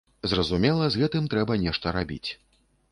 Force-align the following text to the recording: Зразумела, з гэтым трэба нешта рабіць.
Зразумела, 0.31 0.89
з 0.95 1.03
гэтым 1.03 1.29
трэба 1.35 1.59
нешта 1.67 1.97
рабіць. 2.01 2.29